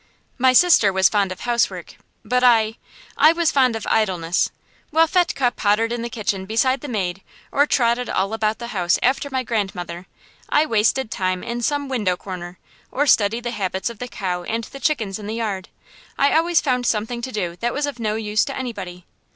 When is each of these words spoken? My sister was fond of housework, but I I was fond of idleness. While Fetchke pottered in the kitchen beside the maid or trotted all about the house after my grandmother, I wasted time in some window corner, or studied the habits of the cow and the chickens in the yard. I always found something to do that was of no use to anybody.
My 0.39 0.51
sister 0.51 0.91
was 0.91 1.09
fond 1.09 1.31
of 1.31 1.41
housework, 1.41 1.93
but 2.25 2.43
I 2.43 2.77
I 3.17 3.33
was 3.33 3.51
fond 3.51 3.75
of 3.75 3.85
idleness. 3.85 4.49
While 4.89 5.05
Fetchke 5.05 5.55
pottered 5.55 5.91
in 5.91 6.01
the 6.01 6.09
kitchen 6.09 6.47
beside 6.47 6.81
the 6.81 6.87
maid 6.87 7.21
or 7.51 7.67
trotted 7.67 8.09
all 8.09 8.33
about 8.33 8.57
the 8.57 8.69
house 8.73 8.97
after 9.03 9.29
my 9.29 9.43
grandmother, 9.43 10.07
I 10.49 10.65
wasted 10.65 11.11
time 11.11 11.43
in 11.43 11.61
some 11.61 11.87
window 11.87 12.17
corner, 12.17 12.57
or 12.91 13.05
studied 13.05 13.43
the 13.43 13.51
habits 13.51 13.91
of 13.91 13.99
the 13.99 14.07
cow 14.07 14.41
and 14.41 14.63
the 14.63 14.79
chickens 14.79 15.19
in 15.19 15.27
the 15.27 15.35
yard. 15.35 15.69
I 16.17 16.33
always 16.35 16.61
found 16.61 16.87
something 16.87 17.21
to 17.21 17.31
do 17.31 17.57
that 17.57 17.71
was 17.71 17.85
of 17.85 17.99
no 17.99 18.15
use 18.15 18.43
to 18.45 18.57
anybody. 18.57 19.05